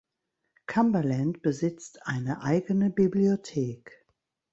Cumberland 0.65 1.43
besitzt 1.43 2.07
eine 2.07 2.41
eigene 2.41 2.89
Bibliothek. 2.89 4.03